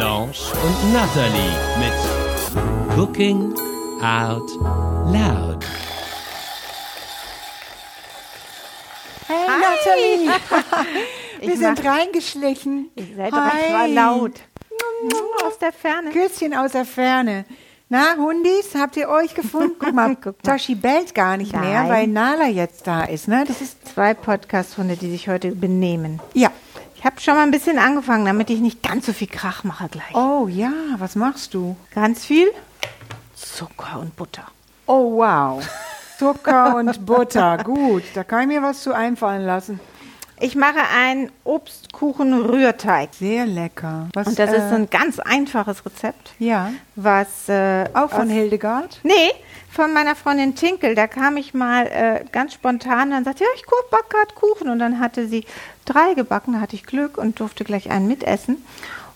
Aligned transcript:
Blanche 0.00 0.50
und 0.64 0.94
Natalie 0.94 1.52
mit 1.78 2.96
Cooking 2.98 3.52
Out 4.00 4.50
Loud. 5.12 5.62
Hey 9.26 9.46
Nathalie, 9.46 10.30
wir 11.40 11.48
Ich 11.52 11.58
sind 11.58 11.84
mach- 11.84 11.98
reingeschlichen. 11.98 12.88
Ihr 12.94 13.14
seid 13.14 13.30
aber 13.34 13.52
zwar 13.68 13.88
laut. 13.88 14.32
Aus 15.44 15.58
der 15.58 15.72
Ferne. 15.74 16.08
Küsschen 16.12 16.54
aus 16.54 16.72
der 16.72 16.86
Ferne. 16.86 17.44
Na, 17.90 18.16
Hundis, 18.16 18.74
habt 18.74 18.96
ihr 18.96 19.10
euch 19.10 19.34
gefunden? 19.34 19.76
Guck 19.78 19.92
mal, 19.92 20.14
Guck 20.22 20.42
mal. 20.42 20.52
Tashi 20.52 20.76
bellt 20.76 21.14
gar 21.14 21.36
nicht 21.36 21.52
mehr, 21.52 21.82
Nein. 21.82 21.88
weil 21.90 22.06
Nala 22.06 22.46
jetzt 22.46 22.86
da 22.86 23.04
ist. 23.04 23.28
Ne? 23.28 23.44
Das 23.46 23.60
ist, 23.60 23.86
Zwei 23.86 24.14
Podcast-Hunde, 24.14 24.96
die 24.96 25.10
sich 25.10 25.28
heute 25.28 25.50
benehmen. 25.54 26.20
ja. 26.32 26.50
Ich 27.00 27.06
habe 27.06 27.18
schon 27.18 27.34
mal 27.34 27.42
ein 27.44 27.50
bisschen 27.50 27.78
angefangen, 27.78 28.26
damit 28.26 28.50
ich 28.50 28.60
nicht 28.60 28.82
ganz 28.82 29.06
so 29.06 29.14
viel 29.14 29.26
Krach 29.26 29.64
mache 29.64 29.88
gleich. 29.88 30.14
Oh 30.14 30.46
ja, 30.48 30.70
was 30.98 31.16
machst 31.16 31.54
du? 31.54 31.74
Ganz 31.94 32.26
viel 32.26 32.48
Zucker 33.34 34.00
und 34.00 34.14
Butter. 34.16 34.44
Oh 34.86 35.16
wow. 35.16 35.66
Zucker 36.18 36.76
und 36.76 37.06
Butter, 37.06 37.56
gut. 37.64 38.02
Da 38.12 38.22
kann 38.22 38.42
ich 38.42 38.48
mir 38.48 38.62
was 38.62 38.82
zu 38.82 38.92
einfallen 38.94 39.46
lassen. 39.46 39.80
Ich 40.42 40.56
mache 40.56 40.80
einen 40.94 41.30
Obstkuchen-Rührteig. 41.44 43.10
Sehr 43.14 43.46
lecker. 43.46 44.08
Was, 44.14 44.26
Und 44.26 44.38
das 44.38 44.50
ist 44.52 44.58
äh, 44.70 44.74
ein 44.74 44.90
ganz 44.90 45.18
einfaches 45.20 45.84
Rezept, 45.84 46.32
Ja, 46.38 46.70
was 46.96 47.48
äh, 47.48 47.84
auch 47.94 48.10
von 48.10 48.28
aus- 48.28 48.32
Hildegard? 48.32 49.00
Nee, 49.02 49.30
von 49.70 49.92
meiner 49.92 50.16
Freundin 50.16 50.54
Tinkel. 50.54 50.94
Da 50.94 51.06
kam 51.06 51.36
ich 51.36 51.52
mal 51.54 51.86
äh, 51.86 52.24
ganz 52.32 52.54
spontan 52.54 53.12
und 53.12 53.24
sagte, 53.24 53.44
ja, 53.44 53.50
ich 53.56 53.64
backe 53.90 54.08
gerade 54.10 54.34
Kuchen. 54.34 54.68
Und 54.70 54.78
dann 54.78 54.98
hatte 54.98 55.28
sie 55.28 55.44
drei 55.92 56.14
gebacken, 56.14 56.54
da 56.54 56.60
hatte 56.60 56.76
ich 56.76 56.84
Glück 56.84 57.18
und 57.18 57.40
durfte 57.40 57.64
gleich 57.64 57.90
einen 57.90 58.08
mitessen. 58.08 58.64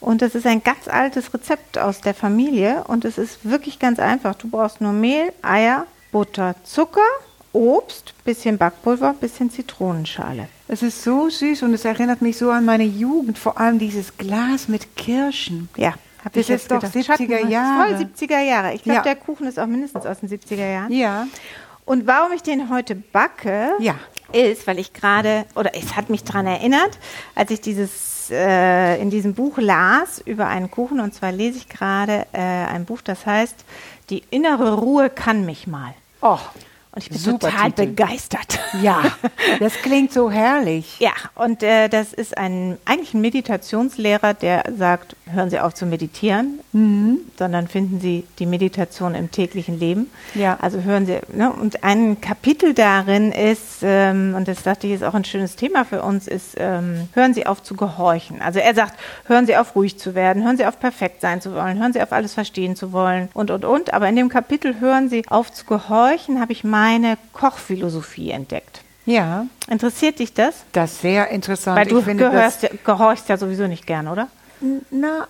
Und 0.01 0.21
das 0.21 0.35
ist 0.35 0.47
ein 0.47 0.63
ganz 0.63 0.87
altes 0.89 1.33
Rezept 1.33 1.79
aus 1.79 2.01
der 2.03 2.13
Familie 2.15 2.85
und 2.89 3.05
es 3.07 3.17
ist 3.17 3.49
wirklich 3.49 3.79
ganz 3.79 3.99
einfach. 3.99 4.35
Du 4.35 4.49
brauchst 4.49 4.81
nur 4.81 4.93
Mehl, 4.93 5.33
Eier, 5.43 5.87
Butter, 6.13 6.55
Zucker, 6.65 7.01
Obst, 7.53 8.13
bisschen 8.25 8.59
Backpulver, 8.59 9.15
bisschen 9.15 9.51
Zitronenschale. 9.51 10.49
Es 10.69 10.83
ist 10.83 11.03
so 11.05 11.31
süß 11.31 11.63
und 11.63 11.73
es 11.73 11.85
erinnert 11.85 12.21
mich 12.21 12.37
so 12.37 12.51
an 12.51 12.65
meine 12.65 12.85
Jugend, 12.85 13.39
vor 13.39 13.59
allem 13.59 13.79
dieses 13.79 14.17
Glas 14.19 14.69
mit 14.69 14.97
Kirschen. 14.97 15.69
Ja, 15.77 15.91
habe 16.23 16.31
Das 16.35 16.37
ich 16.43 16.49
jetzt 16.49 16.63
ist 16.63 16.71
doch 16.71 16.81
gedacht. 16.81 16.95
70er 16.97 17.05
Schattenholz, 17.07 17.51
Jahre. 17.51 17.97
Voll 17.97 18.07
70er 18.07 18.41
Jahre. 18.41 18.75
Ich 18.75 18.83
glaube, 18.83 18.97
Ja. 18.97 19.03
der 19.03 19.17
Kuchen 19.17 19.47
ist 19.47 19.59
auch 19.59 19.67
mindestens 19.67 20.05
aus 20.05 20.21
den 20.21 20.29
70er 20.29 20.67
Jahren. 20.71 20.93
Ja. 20.93 21.27
Und 21.87 22.07
warum 22.07 22.33
ich 22.33 22.43
den 22.43 22.71
heute 22.71 22.95
backe, 22.95 23.73
Ja. 23.79 23.95
Ist, 24.35 24.67
weil 24.67 24.79
ich 24.79 24.93
gerade, 24.93 25.47
oder 25.55 25.75
es 25.75 25.97
hat 25.97 26.11
mich 26.11 26.25
daran 26.25 26.47
erinnert, 26.47 26.99
als 27.35 27.51
ich 27.51 27.61
dieses 27.61 28.31
äh, 28.31 29.01
in 29.01 29.11
diesem 29.11 29.35
Buch 29.35 29.59
las 29.59 30.21
über 30.25 30.47
einen 30.47 30.71
Kuchen, 30.71 31.01
und 31.01 31.15
zwar 31.15 31.33
lese 31.33 31.59
ich 31.59 31.69
gerade 31.69 32.27
äh, 32.33 32.39
ein 32.39 32.85
Buch, 32.85 33.01
das 33.03 33.27
heißt 33.27 33.65
Die 34.11 34.23
innere 34.31 34.75
Ruhe 34.75 35.11
kann 35.11 35.47
mich 35.47 35.67
mal. 35.67 35.95
Oh, 36.21 36.39
Und 36.95 37.03
ich 37.03 37.09
bin 37.11 37.19
Super 37.19 37.51
total 37.51 37.73
Titel. 37.73 37.87
begeistert. 37.87 38.59
ja. 38.83 39.03
Das 39.61 39.75
klingt 39.83 40.13
so 40.13 40.31
herrlich. 40.31 40.99
Ja, 41.01 41.13
und 41.35 41.63
äh, 41.63 41.89
das 41.89 42.13
ist 42.13 42.37
ein 42.39 42.79
eigentlich 42.85 43.15
ein 43.15 43.21
Meditationslehrer, 43.21 44.35
der 44.35 44.65
sagt, 44.77 45.17
hören 45.31 45.51
Sie 45.51 45.59
auf 45.61 45.75
zu 45.75 45.87
meditieren, 45.87 46.61
Mhm. 46.73 47.19
sondern 47.39 47.69
finden 47.69 48.01
Sie 48.01 48.25
die 48.41 48.47
Meditation 48.47 49.15
im 49.15 49.31
täglichen 49.31 49.79
Leben. 49.79 50.11
Ja. 50.35 50.59
Also 50.61 50.83
hören 50.83 51.07
Sie, 51.07 51.19
ne? 51.33 51.53
und 51.53 51.85
ein 51.85 52.21
Kapitel 52.21 52.75
darin 52.75 53.31
ist, 53.33 53.79
ähm, 53.83 54.35
und 54.37 54.49
das 54.49 54.63
dachte 54.65 54.87
ich 54.89 54.95
ist 54.95 55.05
auch 55.05 55.15
ein 55.15 55.25
schönes 55.25 55.55
Thema 55.57 55.85
für 55.85 56.03
uns, 56.03 56.27
ist, 56.27 56.55
ähm, 56.59 57.09
hören 57.15 57.33
Sie 57.35 57.47
auf 57.47 57.63
zu 57.63 57.75
gehorchen. 57.77 58.43
Also 58.43 58.59
er 58.59 58.75
sagt, 58.75 58.95
hören 59.27 59.47
Sie 59.47 59.57
auf 59.57 59.77
ruhig 59.77 59.99
zu 59.99 60.15
werden, 60.17 60.43
hören 60.45 60.57
Sie 60.57 60.67
auf 60.67 60.81
perfekt 60.81 61.21
sein 61.21 61.41
zu 61.41 61.55
wollen, 61.55 61.79
hören 61.79 61.93
Sie 61.93 62.03
auf 62.03 62.13
alles 62.13 62.35
verstehen 62.35 62.75
zu 62.77 62.93
wollen 62.93 63.29
und, 63.35 63.51
und, 63.53 63.65
und. 63.65 63.95
Aber 63.95 64.09
in 64.09 64.17
dem 64.17 64.29
Kapitel 64.29 64.81
hören 64.81 65.09
Sie 65.09 65.23
auf 65.29 65.53
zu 65.53 65.65
gehorchen, 65.65 66.41
habe 66.41 66.53
ich 66.53 66.65
meine 66.85 67.17
Kochphilosophie 67.33 68.31
entdeckt. 68.31 68.83
Ja, 69.07 69.47
Interessiert 69.69 70.19
dich 70.19 70.35
das? 70.35 70.65
das 70.73 70.93
ist 70.93 71.01
sehr 71.01 71.31
interessant. 71.31 71.79
Weil 71.79 71.87
du 71.87 72.03
finde 72.03 72.25
gehörst, 72.29 72.69
gehorchst 72.85 73.29
ja 73.31 73.39
sowieso 73.39 73.67
nicht 73.67 73.87
gern, 73.87 74.07
oder? 74.09 74.29
na, 74.91 75.27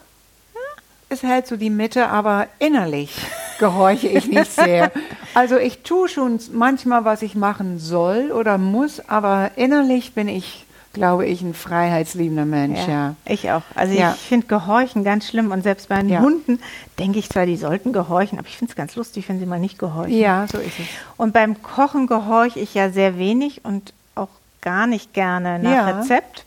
es 1.09 1.22
hält 1.22 1.47
so 1.47 1.56
die 1.56 1.70
Mitte, 1.70 2.09
aber 2.09 2.48
innerlich 2.59 3.16
gehorche 3.59 4.09
ich 4.09 4.26
nicht 4.26 4.53
sehr. 4.53 4.91
Also 5.37 5.56
ich 5.56 5.82
tue 5.82 6.09
schon 6.09 6.38
manchmal, 6.53 7.04
was 7.04 7.20
ich 7.22 7.34
machen 7.34 7.81
soll 7.81 8.31
oder 8.31 8.56
muss, 8.56 9.00
aber 9.09 9.50
innerlich 9.56 10.14
bin 10.14 10.28
ich, 10.28 10.64
glaube 10.94 11.27
ich, 11.27 11.43
ein 11.43 11.53
freiheitsliebender 11.53 12.47
Mensch, 12.47 12.81
ja. 12.88 13.15
Ich 13.27 13.50
auch. 13.50 13.62
Also 13.75 13.94
Ja. 13.94 14.15
ich 14.16 14.21
finde 14.22 14.47
Gehorchen 14.47 15.05
ganz 15.05 15.28
schlimm 15.28 15.50
und 15.53 15.62
selbst 15.62 15.88
bei 15.88 15.97
den 15.99 16.09
Ja. 16.09 16.21
Hunden 16.21 16.60
denke 16.99 17.19
ich 17.19 17.28
zwar, 17.28 17.44
die 17.47 17.56
sollten 17.56 17.93
gehorchen, 17.93 18.38
aber 18.38 18.49
ich 18.49 18.56
finde 18.56 18.71
es 18.71 18.77
ganz 18.77 18.97
lustig, 18.97 19.28
wenn 19.28 19.38
sie 19.38 19.47
mal 19.47 19.59
nicht 19.60 19.78
gehorchen. 19.78 20.16
Ja, 20.16 20.47
so 20.50 20.59
ist 20.59 20.78
es. 20.78 20.87
Und 21.16 21.32
beim 21.34 21.62
Kochen 21.62 22.06
gehorche 22.06 22.59
ich 22.60 22.72
ja 22.75 22.88
sehr 22.91 23.19
wenig 23.19 23.65
und 23.65 23.93
auch 24.15 24.28
gar 24.62 24.87
nicht 24.87 25.12
gerne 25.12 25.59
nach 25.59 25.71
Ja. 25.71 25.99
Rezept. 25.99 26.44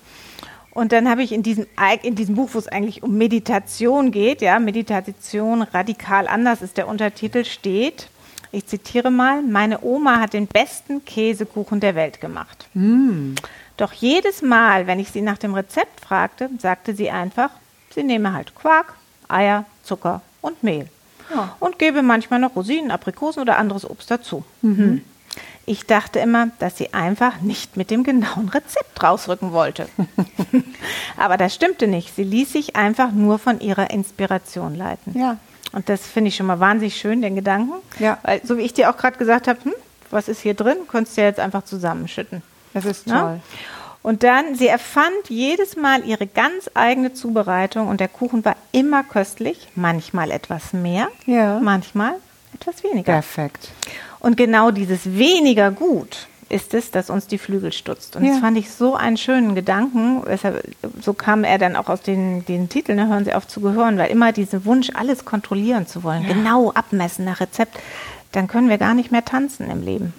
Und 0.72 0.92
dann 0.92 1.10
habe 1.10 1.24
ich 1.24 1.32
in 1.32 1.42
diesem, 1.42 1.66
in 2.04 2.14
diesem 2.16 2.36
Buch, 2.36 2.50
wo 2.54 2.60
es 2.60 2.68
eigentlich 2.68 3.02
um 3.04 3.18
Meditation 3.18 4.12
geht, 4.12 4.42
ja, 4.42 4.60
Meditation 4.60 5.64
radikal 5.64 6.28
anders 6.28 6.62
ist 6.62 6.78
der 6.78 6.88
Untertitel, 6.88 7.46
steht, 7.46 8.10
ich 8.52 8.66
zitiere 8.68 9.10
mal, 9.12 9.42
meine 9.42 9.84
Oma 9.84 10.20
hat 10.20 10.34
den 10.34 10.46
besten 10.48 11.04
Käsekuchen 11.04 11.80
der 11.80 11.96
Welt 11.96 12.22
gemacht. 12.22 12.68
Doch 13.78 13.94
jedes 13.94 14.42
Mal, 14.42 14.88
wenn 14.88 15.00
ich 15.00 15.12
sie 15.12 15.22
nach 15.22 15.38
dem 15.38 15.54
Rezept 15.54 16.02
fragte, 16.02 16.50
sagte 16.60 16.96
sie 16.96 17.12
einfach, 17.12 17.52
sie 17.94 18.04
nehme 18.04 18.34
halt 18.34 18.56
Quark, 18.56 18.96
Eier, 19.28 19.66
Zucker 19.84 20.22
und 20.42 20.64
Mehl. 20.64 20.88
Ja. 21.34 21.56
Und 21.60 21.78
gebe 21.78 22.02
manchmal 22.02 22.40
noch 22.40 22.56
Rosinen, 22.56 22.92
Aprikosen 22.92 23.42
oder 23.42 23.58
anderes 23.58 23.90
Obst 23.90 24.10
dazu. 24.10 24.44
Mhm. 24.62 25.04
Ich 25.66 25.86
dachte 25.86 26.20
immer, 26.20 26.50
dass 26.60 26.78
sie 26.78 26.94
einfach 26.94 27.42
nicht 27.42 27.76
mit 27.76 27.92
dem 27.92 28.04
genauen 28.04 28.50
Rezept 28.50 29.04
rausrücken 29.04 29.52
wollte. 29.52 29.90
Aber 31.18 31.38
das 31.38 31.54
stimmte 31.54 31.88
nicht. 31.88 32.16
Sie 32.16 32.24
ließ 32.24 32.54
sich 32.54 32.76
einfach 32.78 33.12
nur 33.12 33.38
von 33.38 33.60
ihrer 33.60 33.92
Inspiration 33.92 34.76
leiten. 34.76 35.18
Ja. 35.18 35.38
Und 35.74 35.90
das 35.90 36.08
finde 36.08 36.30
ich 36.30 36.38
schon 36.38 36.46
mal 36.46 36.62
wahnsinnig 36.62 36.96
schön, 36.96 37.22
den 37.22 37.36
Gedanken. 37.36 37.74
Ja. 38.00 38.18
Weil, 38.24 38.42
so 38.46 38.58
wie 38.58 38.62
ich 38.62 38.74
dir 38.74 38.90
auch 38.90 38.96
gerade 38.96 39.18
gesagt 39.18 39.50
habe, 39.50 39.60
hm, 39.62 39.74
was 40.10 40.30
ist 40.30 40.40
hier 40.40 40.54
drin, 40.54 40.78
konntest 40.88 41.18
du 41.18 41.22
ja 41.22 41.28
jetzt 41.28 41.42
einfach 41.42 41.66
zusammenschütten. 41.66 42.42
Das 42.86 42.98
ist 42.98 43.08
Ne? 43.08 43.14
toll. 43.14 43.40
Und 44.04 44.24
dann, 44.24 44.56
sie 44.56 44.68
erfand 44.68 45.12
jedes 45.28 45.76
Mal 45.76 46.06
ihre 46.06 46.28
ganz 46.28 46.70
eigene 46.74 47.14
Zubereitung 47.14 47.88
und 47.90 48.00
der 48.00 48.08
Kuchen 48.08 48.46
war 48.46 48.56
immer 48.72 49.04
köstlich, 49.04 49.68
manchmal 49.76 50.32
etwas 50.32 50.72
mehr, 50.72 51.10
Ja. 51.26 51.60
manchmal 51.62 52.14
etwas 52.54 52.84
weniger. 52.84 53.12
Perfekt. 53.14 53.70
Und 54.20 54.38
genau 54.38 54.72
dieses 54.72 55.18
weniger 55.18 55.72
gut 55.72 56.28
ist 56.50 56.74
es, 56.74 56.92
das 56.92 57.10
uns 57.10 57.28
die 57.28 57.38
Flügel 57.38 57.74
stutzt. 57.74 58.16
Und 58.16 58.24
Ja. 58.24 58.32
das 58.32 58.40
fand 58.40 58.58
ich 58.58 58.72
so 58.72 58.96
einen 58.96 59.18
schönen 59.18 59.54
Gedanken. 59.56 60.24
Deshalb, 60.26 60.64
so 61.02 61.12
kam 61.14 61.44
er 61.44 61.58
dann 61.58 61.76
auch 61.76 61.90
aus 61.90 62.02
den, 62.02 62.46
den 62.46 62.70
Titeln, 62.70 62.98
ne, 62.98 63.08
hören 63.10 63.26
Sie 63.26 63.34
auf 63.34 63.46
zu 63.48 63.60
gehören, 63.60 63.98
weil 63.98 64.10
immer 64.10 64.32
dieser 64.32 64.64
Wunsch, 64.64 64.90
alles 64.94 65.26
kontrollieren 65.26 65.86
zu 65.86 66.04
wollen, 66.04 66.26
genau 66.26 66.72
abmessen 66.72 67.26
nach 67.26 67.42
Rezept, 67.42 67.78
dann 68.32 68.48
können 68.48 68.70
wir 68.70 68.78
gar 68.78 68.94
nicht 68.94 69.12
mehr 69.12 69.26
tanzen 69.26 69.70
im 69.70 69.82
Leben. 69.84 70.14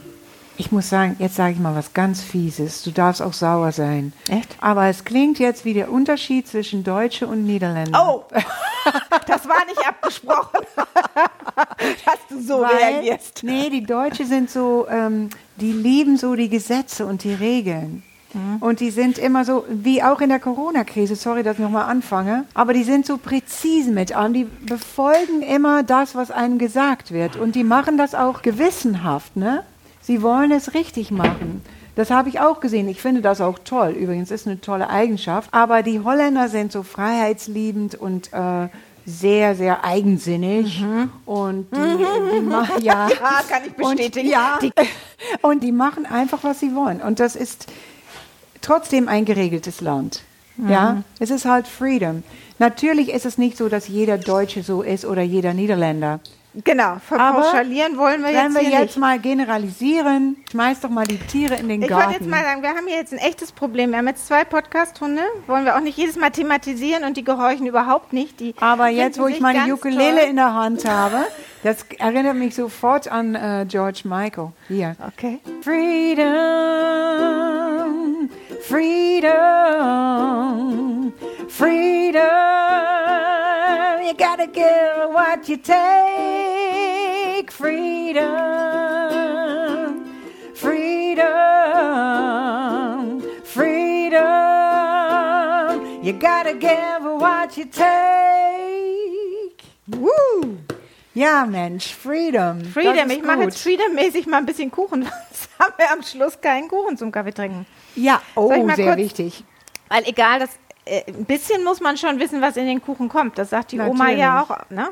Ich 0.61 0.73
muss 0.73 0.89
sagen, 0.89 1.15
jetzt 1.21 1.37
sage 1.37 1.53
ich 1.53 1.61
mal 1.61 1.77
was 1.77 1.95
ganz 1.95 2.21
Fieses. 2.21 2.83
Du 2.83 2.91
darfst 2.91 3.23
auch 3.23 3.33
sauer 3.33 3.71
sein. 3.71 4.13
Echt? 4.29 4.57
Aber 4.61 4.87
es 4.87 5.05
klingt 5.05 5.39
jetzt 5.39 5.65
wie 5.65 5.73
der 5.73 5.89
Unterschied 5.89 6.49
zwischen 6.49 6.83
Deutsche 6.83 7.29
und 7.29 7.45
Niederländer. 7.45 8.05
Oh, 8.05 8.25
das 9.27 9.49
war 9.49 9.65
nicht 9.67 9.87
abgesprochen, 9.87 10.59
dass 11.55 12.19
du 12.29 12.43
so 12.43 12.57
reagierst. 12.63 13.45
Nee, 13.45 13.71
die 13.71 13.85
Deutsche 13.85 14.27
sind 14.27 14.51
so, 14.51 14.89
ähm, 14.91 15.31
die 15.57 15.71
lieben 15.71 16.17
so 16.17 16.35
die 16.35 16.49
Gesetze 16.49 17.07
und 17.07 17.23
die 17.23 17.35
Regeln. 17.35 18.03
Mhm. 18.35 18.57
Und 18.59 18.81
die 18.81 18.91
sind 18.91 19.17
immer 19.17 19.45
so, 19.45 19.65
wie 19.69 20.03
auch 20.03 20.21
in 20.21 20.29
der 20.29 20.41
Corona-Krise, 20.41 21.15
sorry, 21.15 21.45
dass 21.45 21.55
ich 21.55 21.63
nochmal 21.63 21.89
anfange, 21.89 22.47
aber 22.55 22.73
die 22.73 22.83
sind 22.83 23.07
so 23.07 23.17
präzise 23.17 23.93
mit 23.93 24.15
allem. 24.15 24.33
Die 24.33 24.45
befolgen 24.45 25.43
immer 25.43 25.85
das, 25.85 26.17
was 26.17 26.33
einem 26.33 26.59
gesagt 26.59 27.13
wird. 27.13 27.37
Und 27.37 27.55
die 27.55 27.65
machen 27.65 27.97
das 27.97 28.17
auch 28.17 28.43
gewissenhaft, 28.43 29.37
ne? 29.37 29.63
Sie 30.09 30.23
wollen 30.23 30.53
es 30.53 30.73
richtig 30.73 31.11
machen. 31.11 31.61
Das 31.95 32.11
habe 32.11 32.31
ich 32.31 32.41
auch 32.41 32.61
gesehen. 32.61 32.89
Ich 32.89 33.03
finde 33.03 33.21
das 33.21 33.43
auch 33.43 33.59
toll. 33.59 33.91
Übrigens 33.91 34.31
ist 34.31 34.47
eine 34.47 34.59
tolle 34.59 34.89
Eigenschaft. 34.89 35.53
Aber 35.53 35.83
die 35.83 36.01
Holländer 36.01 36.49
sind 36.49 36.73
so 36.73 36.83
freiheitsliebend 36.83 37.95
und 37.95 38.33
äh, 38.33 38.69
sehr, 39.05 39.55
sehr 39.55 39.85
eigensinnig 39.85 40.83
und 41.27 41.67
die, 41.77 42.07
die 42.37 42.41
machen 42.41 42.77
ja, 42.83 43.11
Ja, 43.11 43.43
kann 43.47 43.63
ich 43.67 43.75
bestätigen. 43.75 44.29
Und, 44.29 44.33
ja, 44.33 44.59
und 45.43 45.63
die 45.63 45.73
machen 45.73 46.07
einfach, 46.07 46.43
was 46.43 46.59
sie 46.59 46.75
wollen. 46.75 47.03
Und 47.03 47.21
das 47.21 47.37
ist 47.37 47.67
trotzdem 48.63 49.09
ein 49.09 49.27
geregeltes 49.27 49.83
Land. 49.83 50.23
Ja, 50.67 51.03
es 51.21 51.31
ist 51.31 51.45
halt 51.45 51.69
Freedom. 51.69 52.23
Natürlich 52.59 53.11
ist 53.13 53.25
es 53.27 53.39
nicht 53.39 53.57
so, 53.57 53.69
dass 53.69 53.87
jeder 53.89 54.19
Deutsche 54.19 54.63
so 54.63 54.83
ist 54.83 55.05
oder 55.05 55.23
jeder 55.23 55.55
Niederländer. 55.55 56.19
Genau, 56.65 56.97
verpauschalieren 57.07 57.97
wollen 57.99 58.21
wir 58.23 58.29
wenn 58.29 58.35
jetzt 58.35 58.55
wir 58.55 58.61
hier 58.63 58.71
jetzt 58.81 58.87
nicht. 58.89 58.99
mal 58.99 59.19
generalisieren, 59.21 60.39
schmeiß 60.51 60.81
doch 60.81 60.89
mal 60.89 61.07
die 61.07 61.19
Tiere 61.19 61.55
in 61.55 61.69
den 61.69 61.83
Ich 61.83 61.91
wollte 61.91 62.03
Garten. 62.07 62.15
jetzt 62.15 62.27
mal 62.29 62.43
sagen, 62.43 62.63
wir 62.63 62.71
haben 62.71 62.87
hier 62.89 62.97
jetzt 62.97 63.13
ein 63.13 63.19
echtes 63.19 63.53
Problem. 63.53 63.91
Wir 63.91 63.99
haben 63.99 64.09
jetzt 64.09 64.27
zwei 64.27 64.43
Podcast-Hunde. 64.45 65.23
Wollen 65.47 65.65
wir 65.67 65.77
auch 65.77 65.81
nicht 65.81 65.97
jedes 65.99 66.17
Mal 66.17 66.31
thematisieren 66.31 67.05
und 67.05 67.17
die 67.17 67.23
gehorchen 67.23 67.67
überhaupt 67.67 68.13
nicht. 68.13 68.41
Die 68.41 68.55
Aber 68.61 68.89
jetzt, 68.89 69.21
wo 69.21 69.29
ich 69.29 69.39
meine 69.41 69.73
Ukulele 69.73 70.21
toll. 70.23 70.31
in 70.31 70.37
der 70.37 70.55
Hand 70.55 70.85
habe, 70.89 71.19
das 71.63 71.85
erinnert 71.99 72.35
mich 72.35 72.57
sofort 72.57 73.07
an 73.07 73.37
äh, 73.37 73.65
George 73.69 74.01
Michael. 74.05 74.49
Hier. 74.67 74.97
Okay. 75.07 75.39
Freedom, 75.63 76.27
what 85.39 85.49
you 85.49 85.57
take. 85.57 87.51
Freedom, 87.53 88.27
freedom, 90.55 91.29
freedom. 93.45 94.19
You 96.03 96.13
gotta 96.15 96.55
give 96.55 97.03
what 97.03 97.57
you 97.57 97.67
take. 97.67 97.95
Woo! 99.87 100.59
Ja, 101.15 101.47
Mensch, 101.47 101.95
Freedom. 101.95 102.65
Freedom. 102.65 103.11
Ich 103.11 103.23
mache 103.23 103.43
jetzt 103.43 103.63
Freedom-mäßig 103.63 104.27
mal 104.27 104.39
ein 104.39 104.47
bisschen 104.47 104.71
Kuchen. 104.71 105.03
Sonst 105.31 105.49
haben 105.59 105.75
wir 105.77 105.91
am 105.93 106.03
Schluss 106.03 106.41
keinen 106.41 106.69
Kuchen 106.69 106.97
zum 106.97 107.11
Kaffee 107.13 107.33
trinken. 107.33 107.67
Ja, 107.97 108.21
oh, 108.35 108.49
sehr 108.75 108.87
kurz- 108.87 108.97
wichtig. 108.97 109.45
Weil 109.89 110.05
egal, 110.07 110.39
das, 110.41 110.51
ein 111.07 111.25
bisschen 111.25 111.63
muss 111.65 111.81
man 111.81 111.97
schon 111.97 112.19
wissen, 112.19 112.41
was 112.41 112.57
in 112.57 112.67
den 112.67 112.83
Kuchen 112.83 113.09
kommt. 113.09 113.39
Das 113.39 113.51
sagt 113.51 113.73
die 113.73 113.81
Oma 113.81 114.11
ja 114.11 114.43
auch. 114.43 114.57
Ne? 114.71 114.89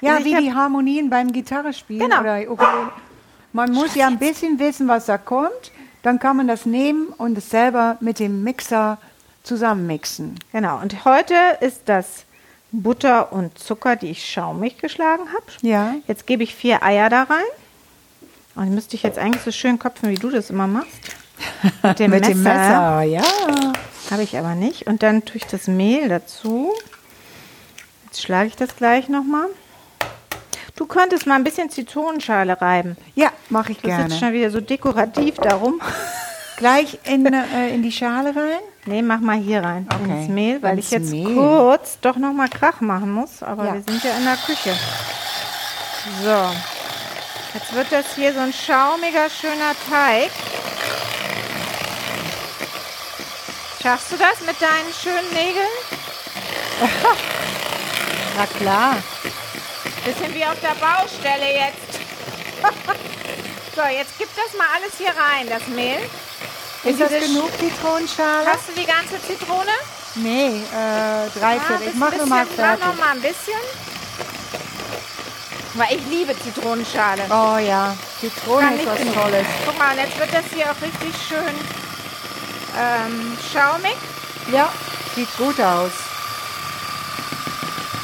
Ja, 0.00 0.14
Also 0.14 0.24
wie 0.24 0.34
hab- 0.34 0.42
die 0.42 0.52
Harmonien 0.54 1.10
beim 1.10 1.32
Gitarrespielen 1.32 2.08
Genau. 2.08 2.20
oder 2.20 2.40
Ukulele. 2.50 2.90
Man 3.52 3.72
muss 3.72 3.94
ja 3.94 4.06
ein 4.06 4.18
bisschen 4.18 4.58
wissen, 4.58 4.88
was 4.88 5.06
da 5.06 5.18
kommt. 5.18 5.72
Dann 6.02 6.18
kann 6.18 6.36
man 6.36 6.46
das 6.48 6.64
nehmen 6.66 7.08
und 7.18 7.36
es 7.38 7.50
selber 7.50 7.96
mit 8.00 8.18
dem 8.20 8.44
Mixer 8.44 8.98
zusammenmixen. 9.42 10.38
Genau. 10.52 10.78
Und 10.80 11.04
heute 11.04 11.34
ist 11.60 11.82
das 11.86 12.24
Butter 12.70 13.32
und 13.32 13.58
Zucker, 13.58 13.96
die 13.96 14.10
ich 14.10 14.24
schaumig 14.30 14.78
geschlagen 14.78 15.24
habe. 15.32 15.44
Ja. 15.62 15.94
Jetzt 16.06 16.26
gebe 16.26 16.42
ich 16.42 16.54
vier 16.54 16.82
Eier 16.82 17.08
da 17.08 17.22
rein. 17.24 17.44
Und 18.54 18.66
die 18.66 18.70
müsste 18.70 18.94
ich 18.96 19.02
jetzt 19.02 19.18
eigentlich 19.18 19.42
so 19.42 19.50
schön 19.50 19.78
köpfen, 19.78 20.10
wie 20.10 20.16
du 20.16 20.30
das 20.30 20.50
immer 20.50 20.66
machst. 20.66 20.88
Mit 21.82 21.98
dem 22.00 22.10
mit 22.10 22.20
Messer. 22.20 22.34
dem 22.34 22.42
Messer, 22.42 23.02
ja. 23.02 23.22
Habe 24.10 24.22
ich 24.22 24.36
aber 24.38 24.54
nicht. 24.54 24.86
Und 24.86 25.02
dann 25.02 25.24
tue 25.24 25.36
ich 25.36 25.46
das 25.46 25.66
Mehl 25.66 26.08
dazu. 26.08 26.72
Jetzt 28.06 28.22
schlage 28.22 28.48
ich 28.48 28.56
das 28.56 28.74
gleich 28.76 29.08
nochmal. 29.08 29.46
Du 30.76 30.86
könntest 30.86 31.26
mal 31.26 31.34
ein 31.34 31.44
bisschen 31.44 31.70
Zitronenschale 31.70 32.60
reiben. 32.60 32.96
Ja, 33.14 33.30
mache 33.48 33.72
ich 33.72 33.78
Das 33.78 33.84
ist 33.92 33.98
jetzt 33.98 34.08
gerne. 34.08 34.18
schon 34.20 34.32
wieder 34.32 34.50
so 34.50 34.60
dekorativ 34.60 35.36
darum. 35.36 35.80
Gleich 36.56 36.98
in, 37.04 37.24
äh, 37.32 37.68
in 37.72 37.82
die 37.84 37.92
Schale 37.92 38.34
rein. 38.34 38.58
Nee, 38.86 39.00
mach 39.02 39.20
mal 39.20 39.36
hier 39.36 39.62
rein 39.62 39.86
Okay, 39.94 40.10
ins 40.22 40.28
Mehl, 40.28 40.60
weil 40.60 40.76
ich 40.80 40.92
ins 40.92 41.12
jetzt 41.12 41.24
Mehl. 41.24 41.34
kurz 41.36 41.98
doch 42.00 42.16
noch 42.16 42.32
mal 42.32 42.48
Krach 42.48 42.80
machen 42.80 43.12
muss. 43.12 43.44
Aber 43.44 43.64
Ja. 43.66 43.74
wir 43.74 43.82
sind 43.82 44.02
ja 44.02 44.16
in 44.16 44.24
der 44.24 44.36
Küche. 44.36 44.74
So, 46.24 46.50
jetzt 47.54 47.72
wird 47.74 47.86
das 47.92 48.06
hier 48.16 48.32
so 48.32 48.40
ein 48.40 48.52
schaumiger, 48.52 49.30
schöner 49.30 49.74
Teig. 49.88 50.30
Schaffst 53.88 54.12
du 54.12 54.16
das 54.18 54.40
mit 54.46 54.60
deinen 54.60 54.92
schönen 54.92 55.32
Nägeln? 55.32 55.66
Na 58.36 58.44
klar. 58.44 58.96
Bisschen 60.04 60.34
wie 60.34 60.44
auf 60.44 60.60
der 60.60 60.74
Baustelle 60.74 61.54
jetzt. 61.54 61.94
so, 63.74 63.82
jetzt 63.84 64.12
gib 64.18 64.28
das 64.36 64.58
mal 64.58 64.66
alles 64.76 64.92
hier 64.98 65.08
rein, 65.08 65.48
das 65.48 65.66
Mehl. 65.68 66.00
Ist 66.84 67.00
das 67.00 67.08
diese 67.08 67.32
genug 67.32 67.50
Zitronenschale? 67.58 68.46
Hast 68.52 68.68
du 68.68 68.78
die 68.78 68.84
ganze 68.84 69.22
Zitrone? 69.26 69.72
Nee, 70.16 70.48
äh, 70.48 71.38
drei 71.40 71.58
Viertel. 71.58 71.88
Ich 71.88 71.94
mache 71.94 72.26
mal 72.26 72.44
bisschen- 72.44 72.58
Mach 72.58 72.66
fertig. 72.66 72.84
noch 72.84 72.96
mal 72.96 73.12
ein 73.12 73.22
bisschen. 73.22 73.62
Weil 75.72 75.96
ich 75.96 76.06
liebe 76.10 76.38
Zitronenschale. 76.38 77.22
Oh 77.30 77.56
ja, 77.56 77.96
Zitrone 78.20 78.66
Kann 78.66 78.78
ist 78.80 78.86
was. 78.86 79.14
Tolles. 79.14 79.46
Guck 79.64 79.78
mal, 79.78 79.96
jetzt 79.96 80.18
wird 80.18 80.34
das 80.34 80.44
hier 80.54 80.66
auch 80.66 80.82
richtig 80.82 81.14
schön 81.26 81.87
ähm, 82.78 83.36
schaumig. 83.52 83.96
Ja, 84.52 84.72
sieht 85.14 85.36
gut 85.36 85.60
aus. 85.60 85.90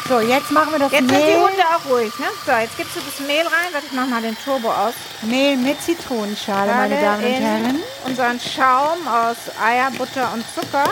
So, 0.07 0.21
jetzt 0.21 0.51
machen 0.51 0.73
wir 0.73 0.79
das 0.81 0.93
Jetzt 0.93 1.09
sind 1.09 1.19
die 1.19 1.25
Mehl, 1.25 1.41
Hunde 1.41 1.63
auch 1.75 1.91
ruhig, 1.91 2.13
ne? 2.19 2.27
So, 2.45 2.53
jetzt 2.53 2.77
gibst 2.77 2.95
du 2.95 3.01
das 3.01 3.27
Mehl 3.27 3.41
rein. 3.47 3.73
Warte, 3.73 3.87
ich 3.87 3.93
mach 3.93 4.07
mal 4.07 4.21
den 4.21 4.37
Turbo 4.45 4.71
aus. 4.71 4.93
Mehl 5.23 5.57
mit 5.57 5.81
Zitronenschale, 5.83 6.75
meine 6.75 6.97
Gerade 6.99 7.23
Damen 7.23 7.25
und 7.25 7.43
Herren. 7.43 7.83
Unseren 8.05 8.39
Schaum 8.39 9.09
aus 9.09 9.37
Eier, 9.65 9.91
Butter 9.93 10.31
und 10.35 10.45
Zucker. 10.55 10.85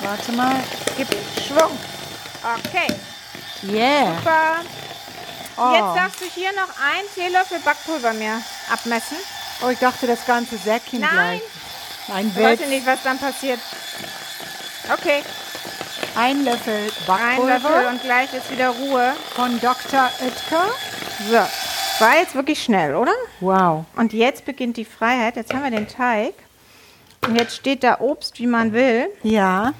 Warte 0.00 0.32
mal. 0.32 0.56
Gib 0.98 1.08
Schwung. 1.46 1.78
Okay, 2.42 2.92
Yeah. 3.62 4.16
super. 4.18 4.60
Oh. 5.56 5.72
Jetzt 5.74 5.96
darfst 5.96 6.20
du 6.20 6.24
hier 6.34 6.50
noch 6.52 6.68
einen 6.82 7.08
Teelöffel 7.14 7.58
Backpulver 7.60 8.12
mir 8.12 8.42
abmessen. 8.70 9.16
oh, 9.64 9.68
ich 9.70 9.78
dachte, 9.78 10.06
das 10.06 10.26
ganze 10.26 10.58
Säckchen 10.58 11.00
Nein. 11.00 11.10
gleich. 11.12 11.42
Ein 12.08 12.28
Ich 12.28 12.42
weiß 12.42 12.60
nicht, 12.68 12.86
was 12.86 13.02
dann 13.02 13.18
passiert. 13.18 13.60
Okay, 14.92 15.22
Ein 16.16 16.44
Löffel 16.44 16.74
ein 16.74 17.06
Backpulver 17.06 17.52
Löffel 17.52 17.86
und 17.86 18.02
gleich 18.02 18.34
ist 18.34 18.50
wieder 18.50 18.70
Ruhe. 18.70 19.12
von 19.34 19.60
Dr. 19.60 20.10
Oetker. 20.20 20.66
So, 21.30 22.04
war 22.04 22.16
jetzt 22.18 22.34
wirklich 22.34 22.62
schnell, 22.62 22.96
oder? 22.96 23.12
Wow. 23.40 23.84
Und 23.96 24.12
jetzt 24.12 24.44
beginnt 24.44 24.76
die 24.76 24.84
Freiheit. 24.84 25.36
Jetzt 25.36 25.54
haben 25.54 25.62
wir 25.62 25.70
den 25.70 25.86
Teig. 25.86 26.34
Und 27.26 27.36
jetzt 27.36 27.54
steht 27.54 27.84
da 27.84 28.00
Obst, 28.00 28.40
wie 28.40 28.48
man 28.48 28.72
will. 28.72 29.08
Ja. 29.22 29.72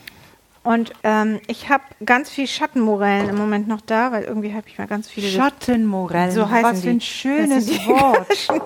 Und 0.62 0.92
ähm, 1.02 1.40
ich 1.48 1.68
habe 1.68 1.82
ganz 2.04 2.30
viel 2.30 2.46
Schattenmorellen 2.46 3.28
im 3.28 3.36
Moment 3.36 3.66
noch 3.66 3.80
da, 3.80 4.12
weil 4.12 4.22
irgendwie 4.22 4.54
habe 4.54 4.68
ich 4.68 4.78
mal 4.78 4.86
ganz 4.86 5.08
viele. 5.08 5.26
Schattenmorellen. 5.28 6.30
So 6.30 6.48
heißen 6.48 6.72
Was 6.72 6.80
für 6.82 6.90
ein 6.90 7.00
schönes 7.00 7.68
Wort. 7.86 8.28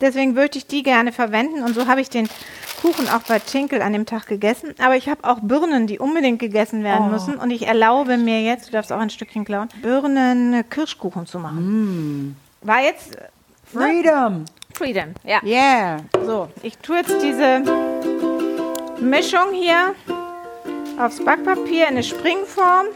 Deswegen 0.00 0.34
möchte 0.34 0.58
ich 0.58 0.66
die 0.66 0.82
gerne 0.82 1.10
verwenden. 1.12 1.62
Und 1.62 1.74
so 1.74 1.86
habe 1.86 2.00
ich 2.02 2.10
den 2.10 2.28
Kuchen 2.82 3.08
auch 3.08 3.22
bei 3.22 3.38
Tinkel 3.38 3.80
an 3.80 3.92
dem 3.94 4.04
Tag 4.04 4.26
gegessen. 4.26 4.74
Aber 4.78 4.96
ich 4.96 5.08
habe 5.08 5.24
auch 5.24 5.38
Birnen, 5.40 5.86
die 5.86 5.98
unbedingt 5.98 6.38
gegessen 6.38 6.84
werden 6.84 7.06
Oh. 7.08 7.10
müssen. 7.12 7.36
Und 7.36 7.50
ich 7.50 7.66
erlaube 7.66 8.18
mir 8.18 8.42
jetzt, 8.42 8.68
du 8.68 8.72
darfst 8.72 8.92
auch 8.92 8.98
ein 8.98 9.08
Stückchen 9.10 9.44
klauen, 9.46 9.68
Birnen-Kirschkuchen 9.82 11.26
zu 11.26 11.38
machen. 11.38 12.28
Mm. 12.28 12.36
War 12.62 12.82
jetzt 12.82 13.16
äh, 13.16 13.22
Freedom. 13.72 14.44
Freedom, 14.74 15.14
ja. 15.24 15.42
Yeah. 15.42 15.96
So, 16.26 16.48
ich 16.62 16.76
tue 16.78 16.96
jetzt 16.98 17.16
diese 17.22 17.62
Mischung 19.00 19.52
hier 19.54 19.94
aufs 20.98 21.24
Backpapier 21.24 21.84
in 21.84 21.94
eine 21.94 22.02
Springform. 22.02 22.86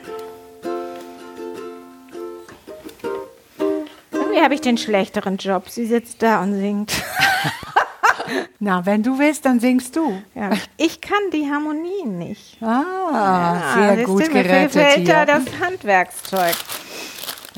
Irgendwie 4.31 4.45
habe 4.45 4.55
ich 4.55 4.61
den 4.61 4.79
schlechteren 4.79 5.39
Job. 5.39 5.69
Sie 5.69 5.87
sitzt 5.87 6.23
da 6.23 6.41
und 6.41 6.55
singt. 6.55 6.93
Na, 8.61 8.87
wenn 8.87 9.03
du 9.03 9.19
willst, 9.19 9.45
dann 9.45 9.59
singst 9.59 9.97
du. 9.97 10.23
Ja. 10.37 10.51
Ich 10.77 11.01
kann 11.01 11.19
die 11.33 11.51
Harmonien 11.51 12.17
nicht. 12.17 12.63
Ah, 12.63 13.75
sehr 13.75 13.97
siehst 13.97 14.07
gut 14.07 14.23
du, 14.23 14.33
mir 14.33 14.43
gerettet 14.45 14.73
fehlt 14.73 15.09
da 15.09 15.25
hier. 15.25 15.27
das 15.27 15.43
Handwerkszeug. 15.61 16.55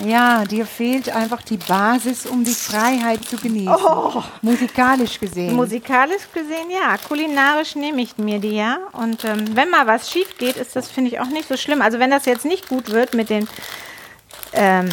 Ja, 0.02 0.46
dir 0.46 0.64
fehlt 0.64 1.14
einfach 1.14 1.42
die 1.42 1.58
Basis, 1.58 2.24
um 2.24 2.42
die 2.42 2.54
Freiheit 2.54 3.22
zu 3.22 3.36
genießen. 3.36 3.74
Oh. 3.74 4.22
Musikalisch 4.40 5.20
gesehen. 5.20 5.54
Musikalisch 5.54 6.22
gesehen, 6.32 6.70
ja. 6.70 6.96
Kulinarisch 7.06 7.76
nehme 7.76 8.00
ich 8.00 8.16
mir 8.16 8.38
die 8.38 8.56
ja. 8.56 8.78
Und 8.92 9.26
ähm, 9.26 9.54
wenn 9.54 9.68
mal 9.68 9.86
was 9.86 10.10
schief 10.10 10.38
geht, 10.38 10.56
ist 10.56 10.74
das, 10.74 10.88
finde 10.90 11.10
ich, 11.10 11.20
auch 11.20 11.28
nicht 11.28 11.48
so 11.48 11.58
schlimm. 11.58 11.82
Also 11.82 11.98
wenn 11.98 12.10
das 12.10 12.24
jetzt 12.24 12.46
nicht 12.46 12.70
gut 12.70 12.90
wird 12.90 13.12
mit 13.12 13.28
den 13.28 13.46
ähm, 14.54 14.88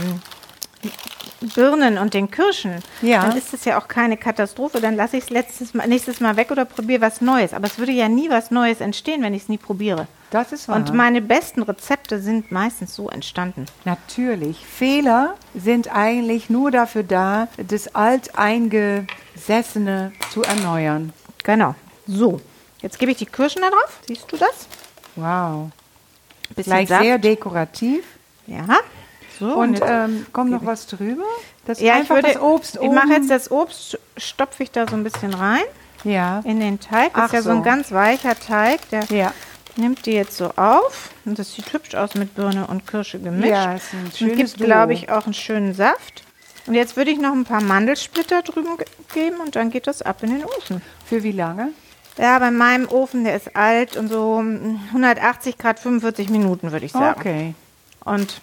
Birnen 1.55 1.97
und 1.97 2.13
den 2.13 2.29
Kirschen, 2.31 2.83
Ja. 3.01 3.21
dann 3.25 3.37
ist 3.37 3.53
das 3.53 3.63
ja 3.65 3.79
auch 3.79 3.87
keine 3.87 4.17
Katastrophe. 4.17 4.81
Dann 4.81 4.95
lasse 4.97 5.15
ich 5.17 5.31
es 5.31 5.73
nächstes 5.87 6.19
Mal 6.19 6.35
weg 6.35 6.51
oder 6.51 6.65
probiere 6.65 6.99
was 7.01 7.21
Neues. 7.21 7.53
Aber 7.53 7.67
es 7.67 7.77
würde 7.77 7.93
ja 7.93 8.09
nie 8.09 8.29
was 8.29 8.51
Neues 8.51 8.81
entstehen, 8.81 9.21
wenn 9.23 9.33
ich 9.33 9.43
es 9.43 9.49
nie 9.49 9.57
probiere. 9.57 10.07
das 10.31 10.51
ist 10.51 10.67
wahr. 10.67 10.75
Und 10.75 10.93
meine 10.93 11.21
besten 11.21 11.61
Rezepte 11.63 12.19
sind 12.21 12.51
meistens 12.51 12.93
so 12.93 13.09
entstanden. 13.09 13.65
Natürlich. 13.85 14.57
Fehler 14.65 15.35
sind 15.55 15.95
eigentlich 15.95 16.49
nur 16.49 16.71
dafür 16.71 17.03
da, 17.03 17.47
das 17.57 17.95
Alteingesessene 17.95 20.11
zu 20.31 20.43
erneuern. 20.43 21.13
Genau. 21.43 21.73
So, 22.05 22.41
jetzt 22.81 22.99
gebe 22.99 23.11
ich 23.11 23.17
die 23.17 23.25
Kirschen 23.25 23.61
da 23.61 23.69
drauf. 23.69 23.99
Siehst 24.07 24.29
du 24.31 24.37
das? 24.37 24.67
Wow. 25.15 25.69
Bisschen 26.55 26.71
Gleich 26.73 26.89
Saft. 26.89 27.03
sehr 27.03 27.17
dekorativ. 27.17 28.03
Ja. 28.47 28.65
So, 29.39 29.53
Und 29.55 29.79
ähm, 29.83 30.25
kommt 30.33 30.51
noch 30.51 30.65
was 30.65 30.87
drüber? 30.87 31.23
Das 31.65 31.79
ja, 31.79 31.93
einfach 31.95 32.15
würde, 32.15 32.33
das 32.33 32.41
Obst 32.41 32.75
ich 32.81 32.89
mache 32.91 33.05
oben- 33.07 33.11
jetzt 33.13 33.29
das 33.29 33.51
Obst, 33.51 33.97
stopfe 34.17 34.63
ich 34.63 34.71
da 34.71 34.87
so 34.87 34.95
ein 34.95 35.03
bisschen 35.03 35.33
rein 35.33 35.61
Ja. 36.03 36.41
in 36.43 36.59
den 36.59 36.79
Teig. 36.79 37.13
Das 37.13 37.21
Ach 37.21 37.25
ist 37.27 37.33
ja 37.33 37.41
so 37.41 37.51
so. 37.51 37.55
ein 37.57 37.63
ganz 37.63 37.91
weicher 37.91 38.37
Teig. 38.37 38.81
Der 38.89 39.03
Ja. 39.05 39.33
nimmt 39.75 40.05
die 40.05 40.11
jetzt 40.11 40.35
so 40.35 40.51
auf. 40.55 41.09
Und 41.25 41.39
das 41.39 41.53
sieht 41.53 41.71
hübsch 41.73 41.95
aus 41.95 42.15
mit 42.15 42.35
Birne 42.35 42.67
und 42.67 42.85
Kirsche 42.87 43.19
gemischt. 43.19 43.49
Ja, 43.49 43.73
ist 43.73 43.93
ein 43.93 44.05
und 44.05 44.15
schönes 44.17 44.37
gibt, 44.37 44.59
Duo. 44.59 44.65
glaube 44.65 44.93
ich, 44.93 45.09
auch 45.11 45.25
einen 45.25 45.33
schönen 45.33 45.73
Saft. 45.73 46.23
Und 46.65 46.73
jetzt 46.75 46.97
würde 46.97 47.11
ich 47.11 47.19
noch 47.19 47.31
ein 47.31 47.45
paar 47.45 47.61
Mandelsplitter 47.63 48.41
drüben 48.41 48.77
ge- 48.77 48.85
geben 49.13 49.37
und 49.39 49.55
dann 49.55 49.69
geht 49.71 49.87
das 49.87 50.01
ab 50.01 50.21
in 50.21 50.31
den 50.31 50.43
Ofen. 50.45 50.81
Für 51.05 51.23
wie 51.23 51.31
lange? 51.31 51.69
Ja, 52.17 52.37
bei 52.39 52.51
meinem 52.51 52.87
Ofen, 52.89 53.23
der 53.23 53.35
ist 53.37 53.55
alt 53.55 53.95
und 53.95 54.09
so 54.09 54.41
mm, 54.41 54.79
180 54.89 55.57
Grad 55.57 55.79
45 55.79 56.29
Minuten, 56.29 56.71
würde 56.71 56.85
ich 56.85 56.91
sagen. 56.91 57.15
Okay. 57.19 57.53
Und 58.03 58.41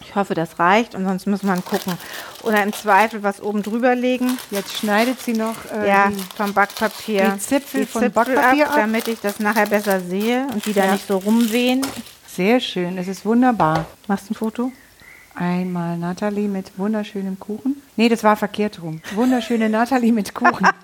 ich 0.00 0.14
hoffe, 0.14 0.34
das 0.34 0.58
reicht 0.58 0.94
und 0.94 1.04
sonst 1.04 1.26
muss 1.26 1.42
man 1.42 1.64
gucken. 1.64 1.94
Oder 2.42 2.62
im 2.62 2.72
Zweifel 2.72 3.22
was 3.22 3.40
oben 3.42 3.62
drüber 3.62 3.94
legen. 3.94 4.38
Jetzt 4.50 4.72
schneidet 4.78 5.20
sie 5.20 5.32
noch 5.32 5.56
äh, 5.72 5.88
Ja, 5.88 6.08
die, 6.08 6.22
vom 6.36 6.52
Backpapier. 6.52 7.30
die 7.34 7.38
Zipfel 7.40 7.86
von 7.86 8.10
Backpapier 8.12 8.68
ab? 8.70 8.76
damit 8.76 9.08
ich 9.08 9.20
das 9.20 9.40
nachher 9.40 9.66
besser 9.66 10.00
sehe 10.00 10.46
und 10.52 10.64
die 10.66 10.72
da 10.72 10.86
Ja. 10.86 10.92
nicht 10.92 11.06
so 11.06 11.18
rumwehen. 11.18 11.86
Sehr 12.26 12.60
schön, 12.60 12.98
es 12.98 13.08
ist 13.08 13.24
wunderbar. 13.24 13.86
Machst 14.08 14.28
du 14.28 14.32
ein 14.32 14.36
Foto? 14.36 14.72
Einmal 15.36 15.96
Natalie 15.98 16.46
mit 16.48 16.70
wunderschönem 16.78 17.38
Kuchen. 17.40 17.82
Nee, 17.96 18.08
das 18.08 18.22
war 18.22 18.36
verkehrt 18.36 18.80
rum. 18.82 19.00
Wunderschöne 19.14 19.68
Natalie 19.68 20.12
mit 20.12 20.34
Kuchen. 20.34 20.66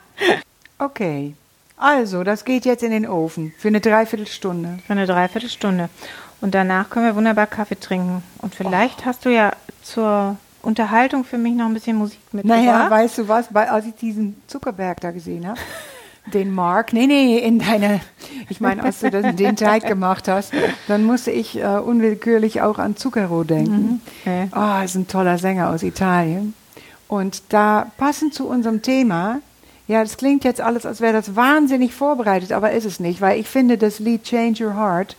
Okay. 0.79 1.35
Also, 1.77 2.25
das 2.25 2.45
geht 2.45 2.65
jetzt 2.65 2.83
in 2.83 2.91
den 2.91 3.07
Ofen 3.07 3.53
für 3.59 3.69
eine 3.69 3.81
Dreiviertelstunde. 3.81 4.79
Für 4.87 4.93
eine 4.95 5.07
Dreiviertelstunde. 5.07 5.89
Und 6.41 6.55
danach 6.55 6.89
können 6.91 7.07
wir 7.07 7.17
wunderbar 7.17 7.47
Kaffee 7.47 7.79
trinken. 7.79 8.23
Und 8.39 8.55
vielleicht 8.55 9.05
hast 9.05 9.25
du 9.25 9.31
ja 9.31 9.53
zur 9.83 10.37
Unterhaltung 10.63 11.25
für 11.25 11.39
mich 11.39 11.55
noch 11.55 11.67
ein 11.67 11.75
bisschen 11.75 11.97
Musik 11.97 12.21
mitgebracht. 12.33 12.65
Naja, 12.65 12.91
weißt 12.91 13.19
du 13.19 13.29
was, 13.29 13.49
bei, 13.49 13.71
als 13.71 13.87
ich 13.87 13.95
diesen 13.95 14.41
Zuckerberg 14.47 15.01
da 15.01 15.11
gesehen 15.11 15.47
habe, 15.47 15.59
den 16.33 16.53
Mark, 16.55 16.93
nee, 16.93 17.07
nee, 17.07 17.39
in 17.39 17.59
deine, 17.59 18.01
ich 18.49 18.61
meine, 18.61 18.83
als 18.83 19.01
du 19.01 19.11
das, 19.11 19.35
den 19.37 19.57
Teig 19.57 19.87
gemacht 19.87 20.29
hast, 20.29 20.53
dann 20.87 21.05
musste 21.05 21.31
ich 21.31 21.59
äh, 21.59 21.65
unwillkürlich 21.65 22.63
auch 22.63 22.79
an 22.79 22.97
Zucchero 22.97 23.45
denken. 23.45 24.01
Okay. 24.21 24.49
Oh, 24.55 24.85
ist 24.85 24.95
ein 24.95 25.09
toller 25.09 25.39
Sänger 25.39 25.71
aus 25.71 25.83
Italien. 25.83 26.55
Und 27.09 27.43
da 27.49 27.91
passend 27.97 28.35
zu 28.35 28.47
unserem 28.47 28.83
Thema, 28.83 29.41
ja, 29.89 30.03
das 30.03 30.17
klingt 30.17 30.45
jetzt 30.45 30.61
alles, 30.61 30.87
als 30.87 31.01
wäre 31.01 31.15
das 31.15 31.35
wahnsinnig 31.35 31.93
vorbereitet, 31.93 32.53
aber 32.53 32.71
ist 32.71 32.85
es 32.85 33.01
nicht, 33.01 33.21
weil 33.21 33.41
ich 33.41 33.49
finde, 33.49 33.77
das 33.77 33.99
Lied 33.99 34.23
Change 34.23 34.65
Your 34.65 34.77
Heart 34.77 35.17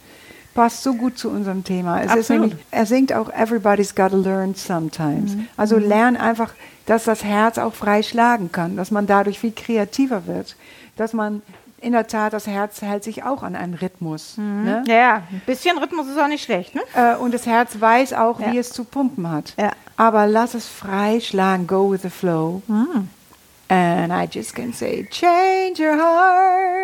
passt 0.53 0.83
so 0.83 0.93
gut 0.93 1.17
zu 1.17 1.29
unserem 1.29 1.63
Thema. 1.63 1.99
Es 2.01 2.05
ist 2.07 2.11
Absolut. 2.31 2.41
nämlich, 2.49 2.65
er 2.71 2.85
singt 2.85 3.13
auch 3.13 3.29
Everybody's 3.33 3.95
Gotta 3.95 4.17
Learn 4.17 4.53
Sometimes. 4.55 5.37
Also 5.57 5.77
lern 5.77 6.17
einfach, 6.17 6.53
dass 6.85 7.05
das 7.05 7.23
Herz 7.23 7.57
auch 7.57 7.73
frei 7.73 8.03
schlagen 8.03 8.51
kann, 8.51 8.75
dass 8.75 8.91
man 8.91 9.07
dadurch 9.07 9.39
viel 9.39 9.53
kreativer 9.53 10.27
wird, 10.27 10.55
dass 10.97 11.13
man 11.13 11.41
in 11.79 11.93
der 11.93 12.05
Tat, 12.05 12.33
das 12.33 12.45
Herz 12.45 12.81
hält 12.83 13.03
sich 13.03 13.23
auch 13.23 13.41
an 13.41 13.55
einen 13.55 13.73
Rhythmus. 13.73 14.37
Ne? 14.37 14.83
Ja, 14.85 14.93
ja, 14.95 15.15
ein 15.31 15.41
bisschen 15.47 15.77
Rhythmus 15.79 16.07
ist 16.07 16.19
auch 16.19 16.27
nicht 16.27 16.43
schlecht, 16.43 16.75
ne? 16.75 16.81
Äh, 16.93 17.15
und 17.15 17.33
das 17.33 17.47
Herz 17.47 17.79
weiß 17.79 18.13
auch, 18.13 18.39
Ja. 18.39 18.51
wie 18.51 18.59
es 18.59 18.69
zu 18.71 18.83
pumpen 18.83 19.31
hat. 19.31 19.55
Ja. 19.57 19.71
Aber 19.97 20.27
lass 20.27 20.53
es 20.53 20.67
frei 20.67 21.19
schlagen, 21.19 21.65
go 21.65 21.91
with 21.91 22.03
the 22.03 22.09
flow. 22.11 22.61
And 23.67 24.11
I 24.11 24.27
just 24.31 24.53
can 24.53 24.73
say, 24.73 25.07
change 25.09 25.79
your 25.81 25.95
heart. 25.97 26.80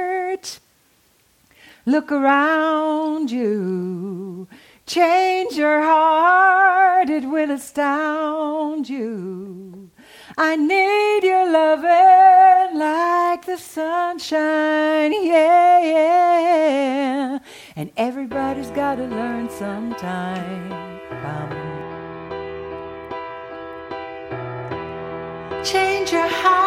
Look 1.87 2.11
around 2.11 3.31
you. 3.31 4.49
Change 4.85 5.53
your 5.53 5.81
heart, 5.81 7.09
it 7.09 7.23
will 7.23 7.49
astound 7.49 8.89
you. 8.89 9.89
I 10.37 10.57
need 10.57 11.23
your 11.23 11.49
loving 11.49 12.77
like 12.77 13.45
the 13.45 13.55
sunshine, 13.55 15.13
yeah, 15.13 15.79
yeah. 15.79 17.39
And 17.77 17.89
everybody's 17.95 18.71
gotta 18.71 19.05
learn 19.05 19.49
sometime. 19.49 20.69
Bum. 21.23 21.51
Change 25.63 26.11
your 26.11 26.27
heart. 26.27 26.66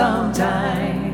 Sometime. 0.00 1.12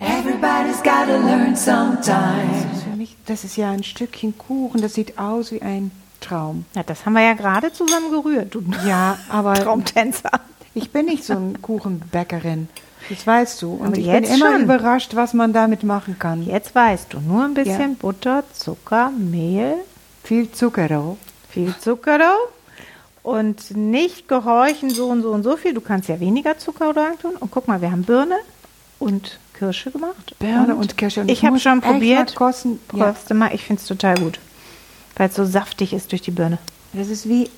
Everybody's 0.00 0.82
gotta 0.82 1.16
learn 1.16 1.54
sometime. 1.54 2.50
Das 2.70 2.78
ist, 2.78 2.82
für 2.84 2.96
mich, 2.96 3.16
das 3.26 3.44
ist 3.44 3.56
ja 3.56 3.70
ein 3.70 3.84
Stückchen 3.84 4.36
Kuchen, 4.36 4.80
das 4.82 4.94
sieht 4.94 5.16
aus 5.18 5.52
wie 5.52 5.62
ein 5.62 5.92
Traum. 6.20 6.64
Ja, 6.74 6.82
das 6.82 7.06
haben 7.06 7.12
wir 7.12 7.22
ja 7.22 7.34
gerade 7.34 7.72
zusammen 7.72 8.10
gerührt, 8.10 8.52
du 8.54 8.62
Ja, 8.86 9.16
aber 9.28 9.54
Traumtänzer. 9.54 10.30
ich 10.74 10.90
bin 10.90 11.06
nicht 11.06 11.24
so 11.24 11.34
eine 11.34 11.52
Kuchenbäckerin. 11.62 12.68
Das 13.08 13.24
weißt 13.26 13.62
du. 13.62 13.74
Und 13.74 13.86
Aber 13.88 13.96
ich 13.98 14.06
jetzt 14.06 14.30
bin 14.30 14.40
immer 14.40 14.52
schon. 14.54 14.62
überrascht, 14.62 15.14
was 15.14 15.34
man 15.34 15.52
damit 15.52 15.84
machen 15.84 16.16
kann. 16.18 16.44
Jetzt 16.44 16.74
weißt 16.74 17.12
du, 17.14 17.20
nur 17.20 17.44
ein 17.44 17.54
bisschen 17.54 17.90
Ja. 17.92 17.96
Butter, 17.98 18.42
Zucker, 18.52 19.10
Mehl, 19.16 19.74
Viel 20.24 20.50
Zucker 20.50 20.88
drauf. 20.88 21.16
viel 21.48 21.74
Zucker 21.78 22.18
da 22.18 22.34
und 23.22 23.76
nicht 23.76 24.28
gehorchen 24.28 24.90
so 24.90 25.08
und 25.08 25.22
so 25.22 25.30
und 25.30 25.42
so 25.42 25.56
viel. 25.56 25.74
Du 25.74 25.80
kannst 25.80 26.08
ja 26.08 26.20
weniger 26.20 26.58
Zucker 26.58 26.96
rein 26.96 27.18
tun. 27.20 27.36
Und 27.36 27.50
guck 27.50 27.68
mal, 27.68 27.80
wir 27.80 27.90
haben 27.90 28.04
Birne 28.04 28.38
und 28.98 29.38
Kirsche 29.54 29.90
gemacht. 29.90 30.34
Birne 30.38 30.74
und 30.74 30.96
Kirsche. 30.96 31.20
Und 31.22 31.30
ich 31.30 31.38
ich 31.38 31.44
habe 31.44 31.58
schon 31.58 31.80
probiert. 31.80 32.34
kosten. 32.34 32.80
Ja. 32.94 33.14
Mal. 33.34 33.54
Ich 33.54 33.64
finde 33.64 33.80
es 33.80 33.86
total 33.88 34.16
gut, 34.16 34.40
weil 35.16 35.28
es 35.28 35.34
so 35.34 35.44
saftig 35.44 35.92
ist 35.92 36.12
durch 36.12 36.22
die 36.22 36.30
Birne. 36.30 36.58
Das 36.92 37.08
ist 37.08 37.28
wie 37.28 37.50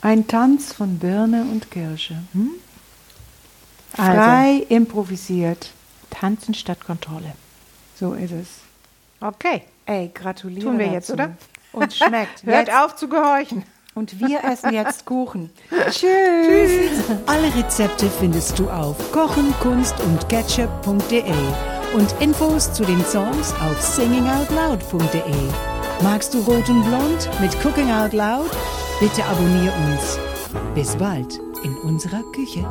ein 0.00 0.26
Tanz 0.26 0.72
von 0.72 0.98
Birne 0.98 1.42
und 1.50 1.70
Kirsche. 1.70 2.16
Hm? 2.32 2.50
Also, 3.96 4.12
Frei 4.12 4.66
improvisiert. 4.68 5.70
tanzen 6.10 6.54
statt 6.54 6.84
Kontrolle. 6.84 7.32
So 7.98 8.14
ist 8.14 8.32
es. 8.32 8.48
Okay. 9.20 9.62
Ey, 9.86 10.10
gratuliere. 10.12 10.64
Tun 10.64 10.78
wir 10.78 10.86
dazu. 10.86 10.94
jetzt, 10.94 11.10
oder? 11.10 11.36
Und 11.72 11.92
schmeckt. 11.92 12.42
Hört 12.44 12.68
jetzt. 12.68 12.76
auf 12.76 12.96
zu 12.96 13.08
gehorchen. 13.08 13.64
Und 13.94 14.20
wir 14.20 14.42
essen 14.44 14.72
jetzt 14.72 15.06
Kuchen. 15.06 15.50
Tschüss. 15.90 17.04
Alle 17.26 17.54
Rezepte 17.54 18.10
findest 18.10 18.58
du 18.58 18.68
auf 18.68 18.96
kochen, 19.12 19.54
kunst 19.60 19.94
und 20.00 20.28
ketchup.de 20.28 21.22
und 21.94 22.20
Infos 22.20 22.72
zu 22.72 22.84
den 22.84 23.04
Songs 23.04 23.54
auf 23.60 23.80
singingoutloud.de. 23.80 25.22
Magst 26.02 26.34
du 26.34 26.38
Rot 26.40 26.68
und 26.68 26.82
Blond 26.84 27.30
mit 27.40 27.54
Cooking 27.64 27.90
Out 27.90 28.12
Loud? 28.12 28.50
Bitte 28.98 29.24
abonnier 29.24 29.72
uns. 29.86 30.18
Bis 30.74 30.96
bald 30.96 31.40
in 31.62 31.76
unserer 31.78 32.22
Küche. 32.32 32.64